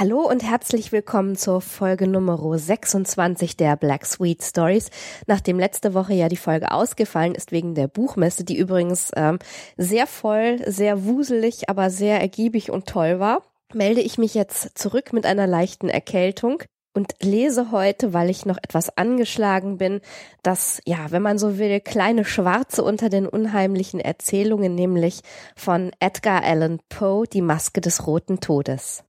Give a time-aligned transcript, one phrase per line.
[0.00, 4.88] Hallo und herzlich willkommen zur Folge Nummer 26 der Black Sweet Stories.
[5.26, 9.38] Nachdem letzte Woche ja die Folge ausgefallen ist wegen der Buchmesse, die übrigens ähm,
[9.76, 13.42] sehr voll, sehr wuselig, aber sehr ergiebig und toll war,
[13.74, 16.62] melde ich mich jetzt zurück mit einer leichten Erkältung
[16.94, 20.00] und lese heute, weil ich noch etwas angeschlagen bin,
[20.42, 25.20] das, ja, wenn man so will, kleine Schwarze unter den unheimlichen Erzählungen, nämlich
[25.56, 29.04] von Edgar Allan Poe, Die Maske des Roten Todes.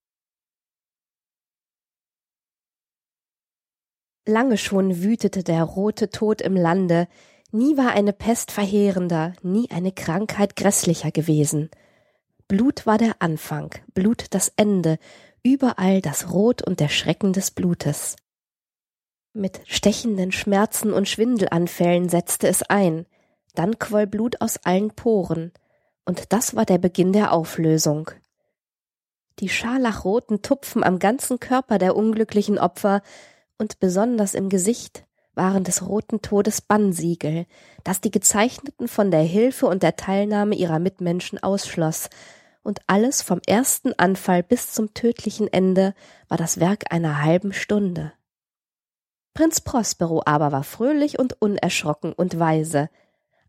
[4.25, 7.07] Lange schon wütete der rote Tod im Lande,
[7.51, 11.69] nie war eine Pest verheerender, nie eine Krankheit grässlicher gewesen.
[12.47, 14.99] Blut war der Anfang, Blut das Ende,
[15.41, 18.15] überall das Rot und der Schrecken des Blutes.
[19.33, 23.07] Mit stechenden Schmerzen und Schwindelanfällen setzte es ein,
[23.55, 25.51] dann quoll Blut aus allen Poren,
[26.05, 28.11] und das war der Beginn der Auflösung.
[29.39, 33.01] Die scharlachroten Tupfen am ganzen Körper der unglücklichen Opfer
[33.61, 37.45] und besonders im Gesicht waren des roten Todes Bannsiegel,
[37.83, 42.09] das die Gezeichneten von der Hilfe und der Teilnahme ihrer Mitmenschen ausschloss,
[42.63, 45.95] und alles vom ersten Anfall bis zum tödlichen Ende
[46.27, 48.13] war das Werk einer halben Stunde.
[49.33, 52.89] Prinz Prospero aber war fröhlich und unerschrocken und weise,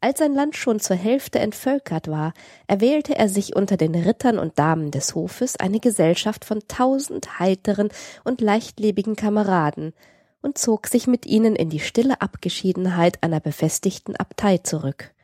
[0.02, 2.34] als sein Land schon zur Hälfte entvölkert war,
[2.66, 7.88] erwählte er sich unter den Rittern und Damen des Hofes eine Gesellschaft von tausend heiteren
[8.24, 9.94] und leichtlebigen Kameraden
[10.42, 15.14] und zog sich mit ihnen in die stille Abgeschiedenheit einer befestigten Abtei zurück.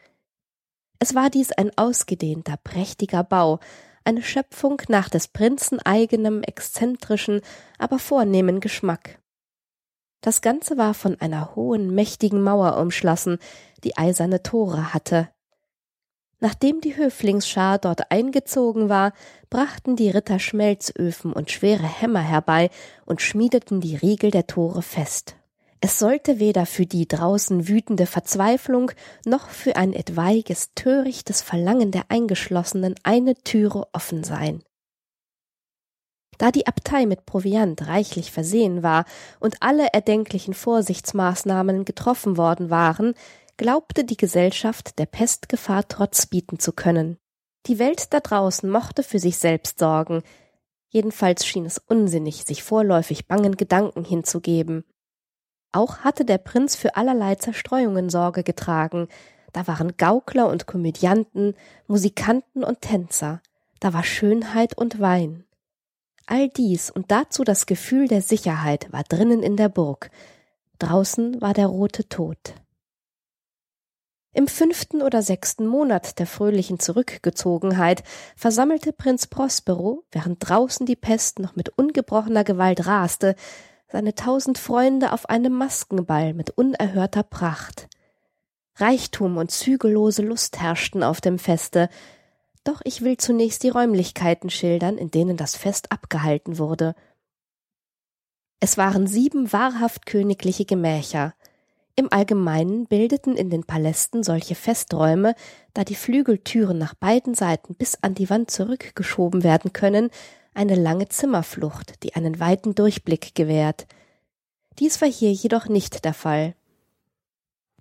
[1.01, 3.59] Es war dies ein ausgedehnter, prächtiger Bau,
[4.05, 7.41] eine Schöpfung nach des Prinzen eigenem, exzentrischen,
[7.79, 9.19] aber vornehmen Geschmack.
[10.21, 13.39] Das Ganze war von einer hohen, mächtigen Mauer umschlossen,
[13.85, 15.29] die eiserne Tore hatte.
[16.41, 19.13] Nachdem die Höflingsschar dort eingezogen war,
[19.51, 22.71] brachten die Ritter Schmelzöfen und schwere Hämmer herbei
[23.07, 25.37] und schmiedeten die Riegel der Tore fest.
[25.81, 28.91] Es sollte weder für die draußen wütende Verzweiflung
[29.25, 34.63] noch für ein etwaiges törichtes Verlangen der Eingeschlossenen eine Türe offen sein.
[36.39, 39.05] Da die Abtei mit Proviant reichlich versehen war
[39.41, 43.15] und alle erdenklichen Vorsichtsmaßnahmen getroffen worden waren,
[43.57, 47.19] glaubte die Gesellschaft der Pestgefahr Trotz bieten zu können.
[47.67, 50.23] Die Welt da draußen mochte für sich selbst sorgen,
[50.91, 54.85] jedenfalls schien es unsinnig, sich vorläufig bangen Gedanken hinzugeben.
[55.73, 59.09] Auch hatte der Prinz für allerlei Zerstreuungen Sorge getragen,
[59.53, 61.55] da waren Gaukler und Komödianten,
[61.89, 63.43] Musikanten und Tänzer,
[63.81, 65.45] da war Schönheit und Wein.
[66.31, 70.11] All dies und dazu das Gefühl der Sicherheit war drinnen in der Burg,
[70.79, 72.37] draußen war der rote Tod.
[74.35, 78.03] Im fünften oder sechsten Monat der fröhlichen Zurückgezogenheit
[78.37, 83.35] versammelte Prinz Prospero, während draußen die Pest noch mit ungebrochener Gewalt raste,
[83.91, 87.89] seine tausend Freunde auf einem Maskenball mit unerhörter Pracht.
[88.77, 91.89] Reichtum und zügellose Lust herrschten auf dem Feste,
[92.69, 96.95] doch ich will zunächst die Räumlichkeiten schildern, in denen das Fest abgehalten wurde.
[98.61, 101.35] Es waren sieben wahrhaft königliche Gemächer,
[101.99, 105.35] im Allgemeinen bildeten in den Palästen solche Festräume,
[105.75, 110.11] da die Flügeltüren nach beiden Seiten bis an die Wand zurückgeschoben werden können,
[110.55, 113.89] eine lange Zimmerflucht, die einen weiten Durchblick gewährt.
[114.79, 116.55] Dies war hier jedoch nicht der Fall.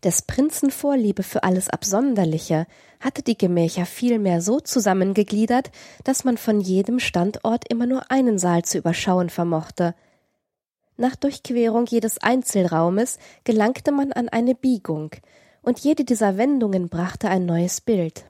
[0.04, 2.68] Des Prinzen Vorliebe für alles Absonderliche
[3.00, 5.72] hatte die Gemächer vielmehr so zusammengegliedert,
[6.04, 9.96] dass man von jedem Standort immer nur einen Saal zu überschauen vermochte–
[10.98, 15.12] nach Durchquerung jedes Einzelraumes gelangte man an eine Biegung,
[15.62, 18.26] und jede dieser Wendungen brachte ein neues Bild.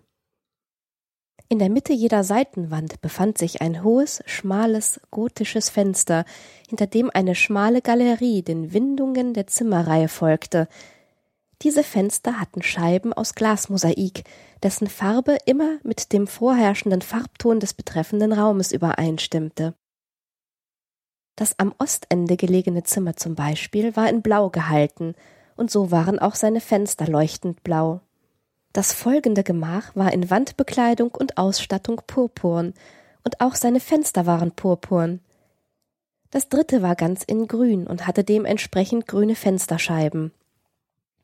[1.47, 6.25] In der Mitte jeder Seitenwand befand sich ein hohes, schmales, gotisches Fenster,
[6.67, 10.67] hinter dem eine schmale Galerie den Windungen der Zimmerreihe folgte.
[11.63, 14.23] Diese Fenster hatten Scheiben aus Glasmosaik,
[14.61, 19.73] dessen Farbe immer mit dem vorherrschenden Farbton des betreffenden Raumes übereinstimmte.
[21.35, 25.15] Das am Ostende gelegene Zimmer zum Beispiel war in Blau gehalten,
[25.55, 28.01] und so waren auch seine Fenster leuchtend blau.
[28.73, 32.75] Das folgende Gemach war in Wandbekleidung und Ausstattung purpurn,
[33.23, 35.19] und auch seine Fenster waren purpurn.
[36.29, 40.31] Das dritte war ganz in Grün und hatte dementsprechend grüne Fensterscheiben.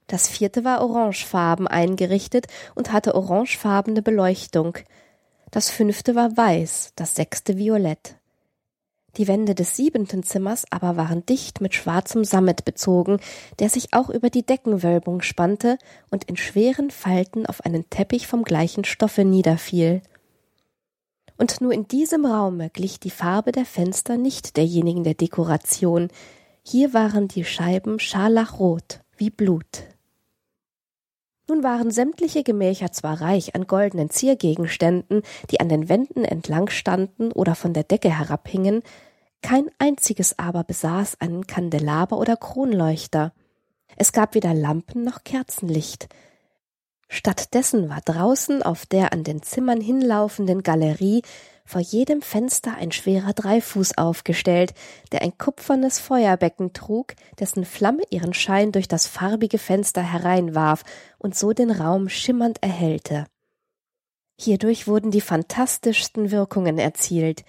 [0.07, 4.77] Das vierte war orangefarben eingerichtet und hatte orangefarbene Beleuchtung.
[5.51, 8.15] Das fünfte war weiß, das sechste violett.
[9.17, 13.19] Die Wände des siebenten Zimmers aber waren dicht mit schwarzem Sammet bezogen,
[13.59, 15.77] der sich auch über die Deckenwölbung spannte
[16.09, 20.01] und in schweren Falten auf einen Teppich vom gleichen Stoffe niederfiel.
[21.37, 26.09] Und nur in diesem Raume glich die Farbe der Fenster nicht derjenigen der Dekoration.
[26.63, 29.83] Hier waren die Scheiben scharlachrot wie Blut.
[31.47, 37.31] Nun waren sämtliche Gemächer zwar reich an goldenen Ziergegenständen, die an den Wänden entlang standen
[37.33, 38.81] oder von der Decke herabhingen,
[39.41, 43.33] kein einziges aber besaß einen Kandelaber oder Kronleuchter.
[43.97, 46.07] Es gab weder Lampen noch Kerzenlicht.
[47.09, 51.23] Stattdessen war draußen auf der an den Zimmern hinlaufenden Galerie
[51.65, 54.73] vor jedem Fenster ein schwerer Dreifuß aufgestellt,
[55.11, 60.83] der ein kupfernes Feuerbecken trug, dessen Flamme ihren Schein durch das farbige Fenster hereinwarf
[61.17, 63.25] und so den Raum schimmernd erhellte.
[64.39, 67.43] Hierdurch wurden die fantastischsten Wirkungen erzielt,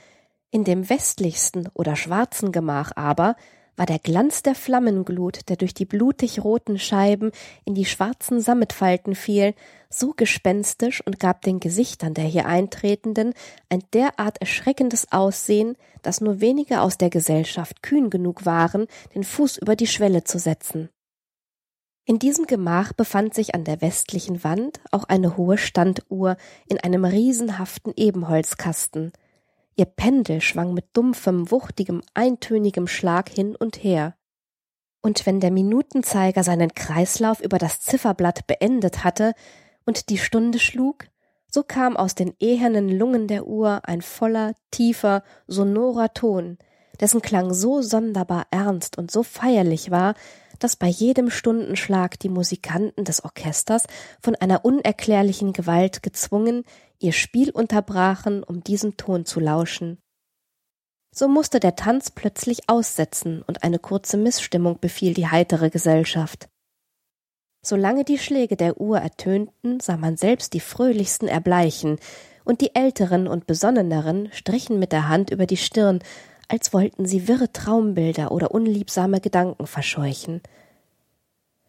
[0.51, 3.35] in dem westlichsten oder schwarzen Gemach aber
[3.77, 7.31] war der Glanz der Flammenglut, der durch die blutig roten Scheiben
[7.65, 9.55] in die schwarzen Sammetfalten fiel,
[9.91, 13.35] so gespenstisch und gab den Gesichtern der hier Eintretenden
[13.69, 19.59] ein derart erschreckendes Aussehen, dass nur wenige aus der Gesellschaft kühn genug waren, den Fuß
[19.59, 20.89] über die Schwelle zu setzen.
[22.07, 26.37] In diesem Gemach befand sich an der westlichen Wand auch eine hohe Standuhr
[26.69, 29.13] in einem riesenhaften Ebenholzkasten,
[29.77, 34.15] Ihr Pendel schwang mit dumpfem, wuchtigem, eintönigem Schlag hin und her.
[35.03, 39.35] Und wenn der Minutenzeiger seinen Kreislauf über das Zifferblatt beendet hatte
[39.85, 41.07] und die Stunde schlug,
[41.51, 46.59] so kam aus den ehernen Lungen der Uhr ein voller, tiefer, sonorer Ton,
[47.01, 50.15] dessen Klang so sonderbar ernst und so feierlich war,
[50.59, 53.85] dass bei jedem Stundenschlag die Musikanten des Orchesters
[54.21, 56.65] von einer unerklärlichen Gewalt gezwungen,
[56.99, 59.99] ihr Spiel unterbrachen, um diesem Ton zu lauschen.
[61.15, 66.49] So musste der Tanz plötzlich aussetzen und eine kurze Missstimmung befiel die heitere Gesellschaft.
[67.65, 71.99] Solange die Schläge der Uhr ertönten, sah man selbst die fröhlichsten erbleichen,
[72.45, 76.01] und die älteren und besonneneren strichen mit der Hand über die Stirn,
[76.49, 80.43] als wollten sie wirre Traumbilder oder unliebsame Gedanken verscheuchen.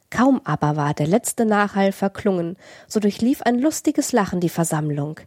[0.09, 2.57] Kaum aber war der letzte Nachhall verklungen,
[2.87, 5.19] so durchlief ein lustiges Lachen die Versammlung.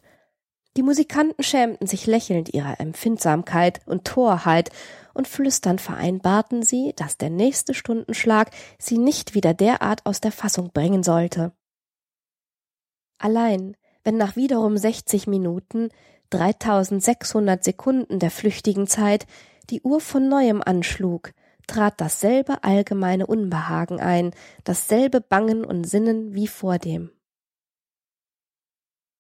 [0.77, 4.71] Die Musikanten schämten sich lächelnd ihrer Empfindsamkeit und Torheit,
[5.15, 10.71] und flüsternd vereinbarten sie, dass der nächste Stundenschlag sie nicht wieder derart aus der Fassung
[10.71, 11.51] bringen sollte.
[13.19, 15.89] Allein, wenn nach wiederum sechzig Minuten,
[16.31, 19.27] dreitausendsechshundert Sekunden der flüchtigen Zeit,
[19.71, 21.33] die Uhr von neuem anschlug,
[21.67, 24.33] trat dasselbe allgemeine Unbehagen ein,
[24.65, 27.11] dasselbe Bangen und Sinnen wie vordem.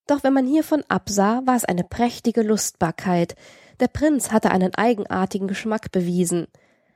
[0.06, 3.36] Doch wenn man hiervon absah, war es eine prächtige Lustbarkeit.
[3.78, 6.46] Der Prinz hatte einen eigenartigen Geschmack bewiesen.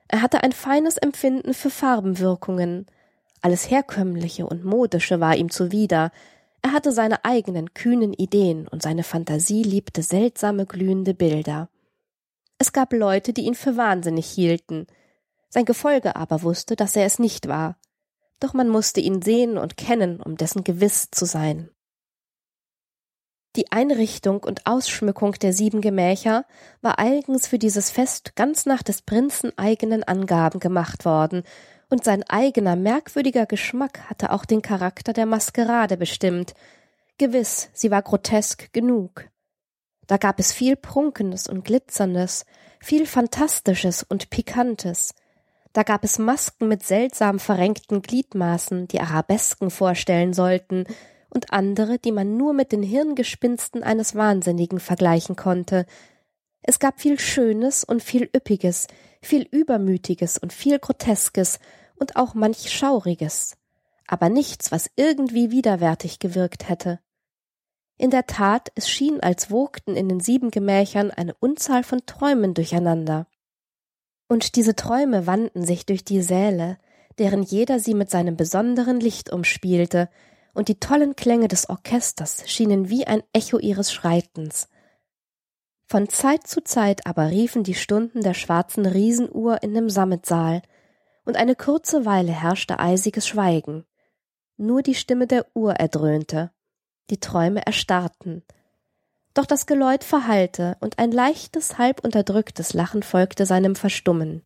[0.08, 2.86] Er hatte ein feines Empfinden für Farbenwirkungen.
[3.42, 6.10] Alles Herkömmliche und Modische war ihm zuwider.
[6.62, 11.68] Er hatte seine eigenen kühnen Ideen und seine Fantasie liebte seltsame glühende Bilder.
[12.58, 14.86] Es gab Leute, die ihn für wahnsinnig hielten.
[15.48, 17.76] Sein Gefolge aber wusste, dass er es nicht war.
[18.38, 21.68] Doch man musste ihn sehen und kennen, um dessen gewiss zu sein.
[23.56, 26.46] Die Einrichtung und Ausschmückung der sieben Gemächer
[26.80, 31.42] war eigens für dieses Fest ganz nach des Prinzen eigenen Angaben gemacht worden,
[31.92, 36.54] und sein eigener merkwürdiger Geschmack hatte auch den Charakter der Maskerade bestimmt.
[37.18, 39.28] Gewiss, sie war grotesk genug.
[40.06, 42.46] Da gab es viel Prunkendes und Glitzerndes,
[42.80, 45.14] viel Fantastisches und Pikantes,
[45.72, 50.84] da gab es Masken mit seltsam verrenkten Gliedmaßen, die Arabesken vorstellen sollten,
[51.30, 55.86] und andere, die man nur mit den Hirngespinsten eines Wahnsinnigen vergleichen konnte.
[56.62, 58.86] Es gab viel Schönes und viel Üppiges,
[59.22, 61.58] viel Übermütiges und viel Groteskes
[61.96, 63.56] und auch manch Schauriges,
[64.06, 67.00] aber nichts, was irgendwie widerwärtig gewirkt hätte.
[67.98, 72.54] In der Tat, es schien, als wogten in den sieben Gemächern eine Unzahl von Träumen
[72.54, 73.26] durcheinander.
[74.28, 76.78] Und diese Träume wanden sich durch die Säle,
[77.18, 80.08] deren jeder sie mit seinem besonderen Licht umspielte,
[80.54, 84.68] und die tollen Klänge des Orchesters schienen wie ein Echo ihres Schreitens.
[85.86, 90.62] Von Zeit zu Zeit aber riefen die Stunden der schwarzen Riesenuhr in dem Sammetsaal,
[91.24, 93.84] und eine kurze Weile herrschte eisiges Schweigen.
[94.56, 96.50] Nur die Stimme der Uhr erdröhnte,
[97.10, 98.42] die Träume erstarrten,
[99.34, 104.42] doch das Geläut verhallte, und ein leichtes, halb unterdrücktes Lachen folgte seinem Verstummen.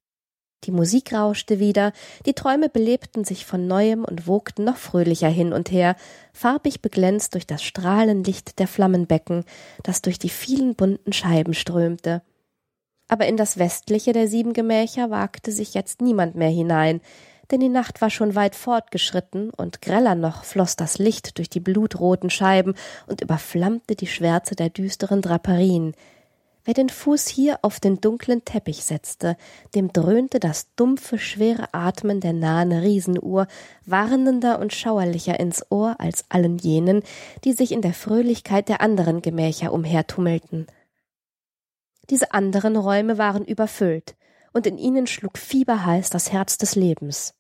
[0.65, 1.93] Die Musik rauschte wieder,
[2.25, 5.97] die Träume belebten sich von neuem und wogten noch fröhlicher hin und her,
[6.33, 9.45] farbig beglänzt durch das Strahlenlicht der Flammenbecken,
[9.83, 12.23] das durch die vielen bunten Scheiben strömte.
[13.09, 17.01] Aber in das westliche der sieben Gemächer wagte sich jetzt niemand mehr hinein,
[17.51, 21.61] denn die Nacht war schon weit fortgeschritten, und greller noch floß das Licht durch die
[21.61, 22.75] blutroten Scheiben
[23.07, 25.95] und überflammte die Schwärze der düsteren Draperien,
[26.67, 29.37] Wer den Fuß hier auf den dunklen Teppich setzte,
[29.77, 33.47] dem dröhnte das dumpfe, schwere Atmen der nahen Riesenuhr
[33.85, 37.05] warnender und schauerlicher ins Ohr als allen jenen,
[37.45, 40.67] die sich in der Fröhlichkeit der anderen Gemächer umhertummelten.
[42.11, 44.17] Diese anderen Räume waren überfüllt,
[44.53, 47.35] und in ihnen schlug fieberheiß das Herz des Lebens.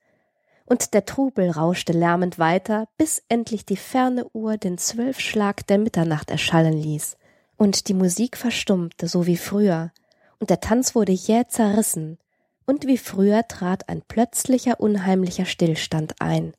[0.64, 6.30] Und der Trubel rauschte lärmend weiter, bis endlich die ferne Uhr den Zwölfschlag der Mitternacht
[6.30, 7.16] erschallen ließ
[7.56, 9.92] und die Musik verstummte, so wie früher,
[10.38, 12.18] und der Tanz wurde jäh zerrissen,
[12.66, 16.52] und wie früher trat ein plötzlicher, unheimlicher Stillstand ein.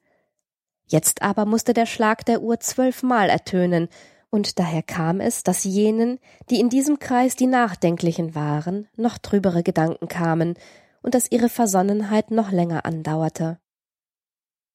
[0.87, 3.89] Jetzt aber musste der Schlag der Uhr zwölfmal ertönen,
[4.29, 6.19] und daher kam es, dass jenen,
[6.49, 10.55] die in diesem Kreis die Nachdenklichen waren, noch trübere Gedanken kamen,
[11.01, 13.59] und dass ihre Versonnenheit noch länger andauerte.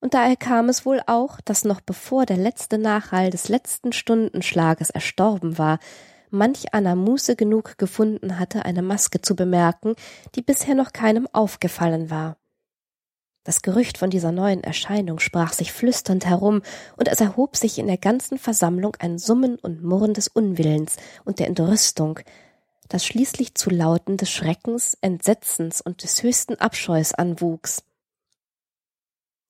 [0.01, 4.91] Und daher kam es wohl auch, dass noch bevor der letzte Nachhall des letzten Stundenschlages
[4.91, 5.79] erstorben war,
[6.31, 9.95] manch einer Muße genug gefunden hatte, eine Maske zu bemerken,
[10.35, 12.37] die bisher noch keinem aufgefallen war.
[13.45, 16.63] Das Gerücht von dieser neuen Erscheinung sprach sich flüsternd herum,
[16.97, 21.41] und es erhob sich in der ganzen Versammlung ein Summen und Murren des Unwillens und
[21.41, 22.21] der Entrüstung,
[22.89, 27.83] das schließlich zu Lauten des Schreckens, Entsetzens und des höchsten Abscheus anwuchs.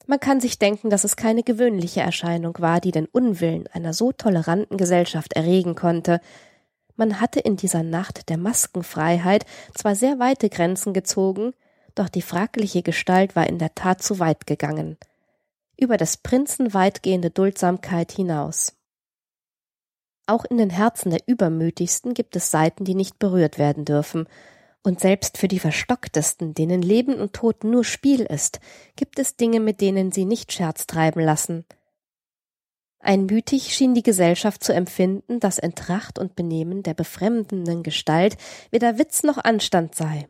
[0.07, 4.11] Man kann sich denken, dass es keine gewöhnliche Erscheinung war, die den Unwillen einer so
[4.11, 6.21] toleranten Gesellschaft erregen konnte,
[6.97, 11.55] man hatte in dieser Nacht der Maskenfreiheit zwar sehr weite Grenzen gezogen,
[11.95, 14.97] doch die fragliche Gestalt war in der Tat zu weit gegangen,
[15.77, 18.75] über des Prinzen weitgehende Duldsamkeit hinaus.
[20.27, 24.29] Auch in den Herzen der Übermütigsten gibt es Seiten, die nicht berührt werden dürfen,
[24.85, 28.59] und selbst für die Verstocktesten, denen Leben und Tod nur Spiel ist,
[28.97, 31.65] gibt es Dinge, mit denen sie nicht Scherz treiben lassen–
[33.03, 38.37] Einmütig schien die Gesellschaft zu empfinden, dass in Tracht und Benehmen der befremdenden Gestalt
[38.71, 40.29] weder Witz noch Anstand sei.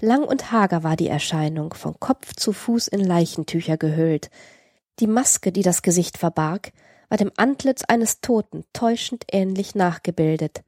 [0.00, 4.30] Lang und hager war die Erscheinung, von Kopf zu Fuß in Leichentücher gehüllt.
[4.98, 6.72] Die Maske, die das Gesicht verbarg,
[7.08, 10.62] war dem Antlitz eines Toten täuschend ähnlich nachgebildet.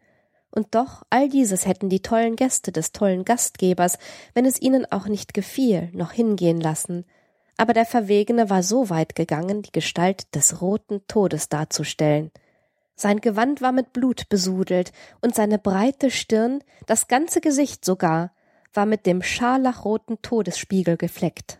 [0.51, 3.99] Und doch all dieses hätten die tollen Gäste des tollen Gastgebers,
[4.35, 7.05] wenn es ihnen auch nicht gefiel, noch hingehen lassen,
[7.57, 12.31] aber der Verwegene war so weit gegangen, die Gestalt des roten Todes darzustellen.
[12.97, 18.33] Sein Gewand war mit Blut besudelt, und seine breite Stirn, das ganze Gesicht sogar,
[18.75, 21.59] war mit dem scharlachroten Todesspiegel gefleckt.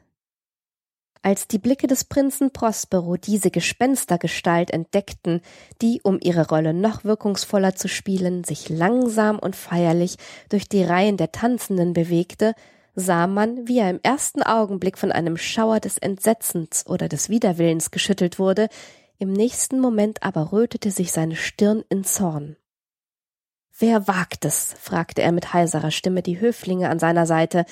[1.25, 5.41] Als die Blicke des Prinzen Prospero diese Gespenstergestalt entdeckten,
[5.81, 10.17] die, um ihre Rolle noch wirkungsvoller zu spielen, sich langsam und feierlich
[10.49, 12.55] durch die Reihen der Tanzenden bewegte,
[12.97, 17.93] sah man, wie er im ersten Augenblick von einem Schauer des Entsetzens oder des Widerwillens
[17.93, 18.69] geschüttelt wurde,
[19.19, 22.57] im nächsten Moment aber rötete sich seine Stirn in Zorn.
[23.83, 24.77] Wer wagt es?
[24.79, 27.65] fragte er mit heiserer Stimme die Höflinge an seiner Seite.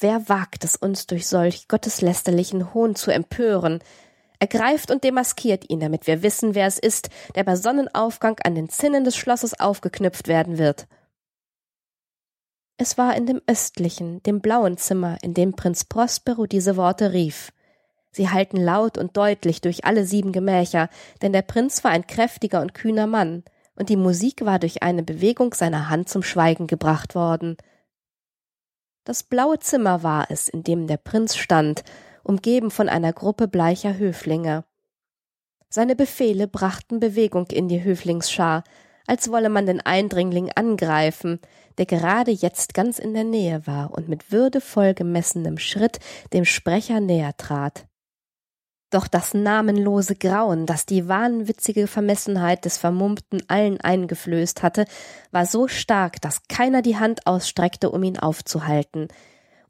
[0.00, 3.78] Wer wagt es, uns durch solch gotteslästerlichen Hohn zu empören?
[4.40, 8.68] Ergreift und demaskiert ihn, damit wir wissen, wer es ist, der bei Sonnenaufgang an den
[8.68, 10.88] Zinnen des Schlosses aufgeknüpft werden wird.
[12.76, 17.52] Es war in dem östlichen, dem blauen Zimmer, in dem Prinz Prospero diese Worte rief.
[18.10, 20.88] Sie hallten laut und deutlich durch alle sieben Gemächer,
[21.22, 23.44] denn der Prinz war ein kräftiger und kühner Mann,
[23.76, 27.56] und die Musik war durch eine Bewegung seiner Hand zum Schweigen gebracht worden.
[29.04, 31.84] Das blaue Zimmer war es, in dem der Prinz stand,
[32.22, 34.64] umgeben von einer Gruppe bleicher Höflinge.
[35.68, 38.64] Seine Befehle brachten Bewegung in die Höflingsschar,
[39.06, 41.40] als wolle man den Eindringling angreifen,
[41.76, 45.98] der gerade jetzt ganz in der Nähe war und mit würdevoll gemessenem Schritt
[46.32, 47.86] dem Sprecher näher trat.
[48.94, 54.84] Doch das namenlose Grauen, das die wahnwitzige Vermessenheit des Vermummten allen eingeflößt hatte,
[55.32, 59.08] war so stark, dass keiner die Hand ausstreckte, um ihn aufzuhalten.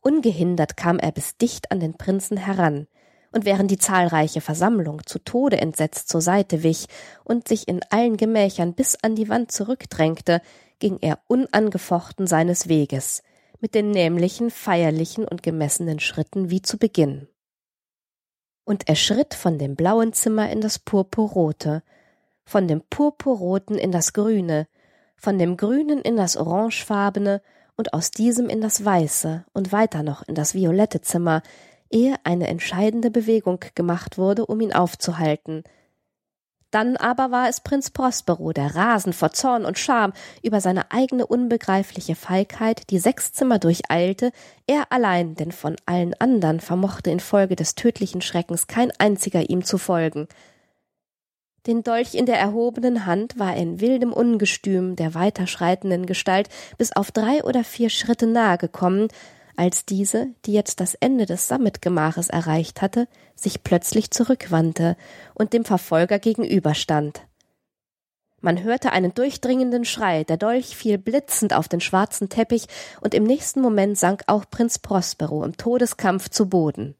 [0.03, 2.87] Ungehindert kam er bis dicht an den Prinzen heran,
[3.33, 6.85] und während die zahlreiche Versammlung zu Tode entsetzt zur Seite wich
[7.25, 10.43] und sich in allen Gemächern bis an die Wand zurückdrängte,
[10.81, 13.23] ging er unangefochten seines Weges,
[13.59, 17.27] mit den nämlichen, feierlichen und gemessenen Schritten wie zu Beginn.
[18.65, 21.83] Und er schritt von dem blauen Zimmer in das purpurrote,
[22.45, 24.67] von dem purpurroten in das grüne,
[25.17, 27.43] von dem grünen in das orangefarbene
[27.77, 31.43] und aus diesem in das weiße und weiter noch in das violette Zimmer,
[31.91, 35.65] ehe eine entscheidende Bewegung gemacht wurde, um ihn aufzuhalten,
[36.75, 40.13] dann aber war es Prinz Prospero, der rasend vor Zorn und Scham
[40.43, 44.33] über seine eigene unbegreifliche Feigheit die sechs Zimmer durcheilte,
[44.67, 49.79] er allein, denn von allen andern vermochte infolge des tödlichen Schreckens kein einziger ihm zu
[49.79, 50.27] folgen.
[51.67, 56.93] Den Dolch in der erhobenen Hand war er in wildem Ungestüm der weiterschreitenden Gestalt bis
[56.93, 59.09] auf drei oder vier Schritte nahe gekommen,
[59.57, 64.97] als diese, die jetzt das Ende des Sammetgemaches erreicht hatte, sich plötzlich zurückwandte
[65.35, 67.23] und dem Verfolger gegenüberstand.
[68.41, 72.67] Man hörte einen durchdringenden Schrei, der Dolch fiel blitzend auf den schwarzen Teppich,
[73.01, 76.95] und im nächsten Moment sank auch Prinz Prospero im Todeskampf zu Boden.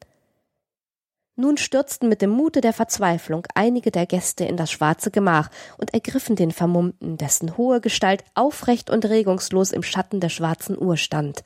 [1.37, 5.93] Nun stürzten mit dem Mute der Verzweiflung einige der Gäste in das schwarze Gemach und
[5.93, 11.43] ergriffen den Vermummten, dessen hohe Gestalt aufrecht und regungslos im Schatten der schwarzen Uhr stand.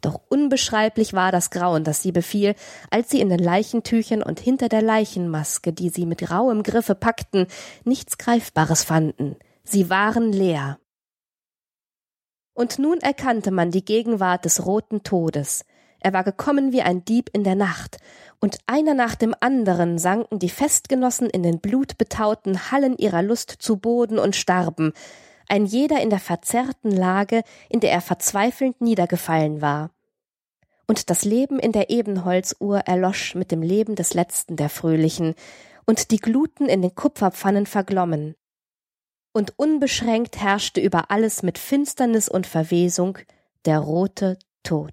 [0.00, 2.54] Doch unbeschreiblich war das Grauen, das sie befiel,
[2.90, 7.46] als sie in den Leichentüchern und hinter der Leichenmaske, die sie mit rauem Griffe packten,
[7.84, 9.36] nichts Greifbares fanden.
[9.64, 10.78] Sie waren leer.
[12.54, 15.64] Und nun erkannte man die Gegenwart des roten Todes.
[16.00, 17.98] Er war gekommen wie ein Dieb in der Nacht,
[18.40, 23.76] und einer nach dem anderen sanken die Festgenossen in den blutbetauten Hallen ihrer Lust zu
[23.78, 24.92] Boden und starben,
[25.48, 29.90] ein jeder in der verzerrten Lage, in der er verzweifelnd niedergefallen war.
[30.86, 35.34] Und das Leben in der Ebenholzuhr erlosch mit dem Leben des letzten der Fröhlichen,
[35.86, 38.34] und die Gluten in den Kupferpfannen verglommen.
[39.32, 43.16] Und unbeschränkt herrschte über alles mit Finsternis und Verwesung
[43.64, 44.92] der rote Tod.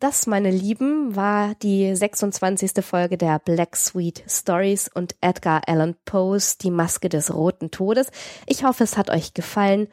[0.00, 2.82] Das, meine Lieben, war die 26.
[2.82, 8.10] Folge der Black Sweet Stories und Edgar Allan Poes Die Maske des Roten Todes.
[8.46, 9.88] Ich hoffe, es hat euch gefallen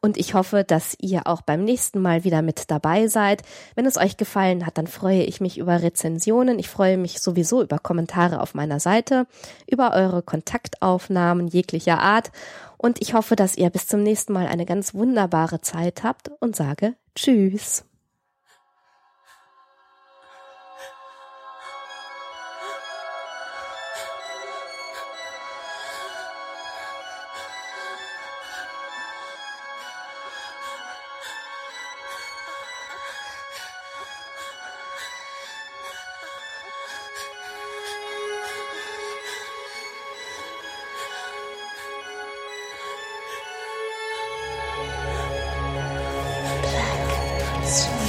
[0.00, 3.42] und ich hoffe, dass ihr auch beim nächsten Mal wieder mit dabei seid.
[3.74, 6.58] Wenn es euch gefallen hat, dann freue ich mich über Rezensionen.
[6.58, 9.26] Ich freue mich sowieso über Kommentare auf meiner Seite,
[9.70, 12.32] über eure Kontaktaufnahmen jeglicher Art
[12.78, 16.56] und ich hoffe, dass ihr bis zum nächsten Mal eine ganz wunderbare Zeit habt und
[16.56, 17.84] sage Tschüss.
[47.70, 47.99] podcast.